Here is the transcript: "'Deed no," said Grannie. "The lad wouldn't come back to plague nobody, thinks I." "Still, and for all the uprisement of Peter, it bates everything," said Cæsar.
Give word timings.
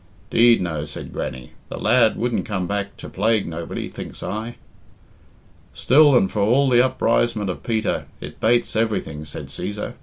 "'Deed 0.31 0.59
no," 0.59 0.83
said 0.83 1.13
Grannie. 1.13 1.51
"The 1.69 1.77
lad 1.77 2.15
wouldn't 2.15 2.43
come 2.47 2.65
back 2.65 2.97
to 2.97 3.07
plague 3.07 3.47
nobody, 3.47 3.87
thinks 3.87 4.23
I." 4.23 4.55
"Still, 5.75 6.15
and 6.17 6.31
for 6.31 6.39
all 6.41 6.69
the 6.71 6.83
uprisement 6.83 7.51
of 7.51 7.61
Peter, 7.61 8.07
it 8.19 8.39
bates 8.39 8.75
everything," 8.75 9.25
said 9.25 9.49
Cæsar. 9.49 9.93